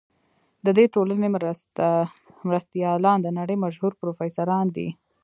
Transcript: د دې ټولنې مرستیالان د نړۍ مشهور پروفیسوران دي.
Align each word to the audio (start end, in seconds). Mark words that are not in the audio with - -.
د 0.65 0.67
دې 0.77 0.85
ټولنې 0.93 1.27
مرستیالان 2.49 3.17
د 3.21 3.27
نړۍ 3.39 3.57
مشهور 3.65 3.91
پروفیسوران 4.01 4.65
دي. 4.75 4.87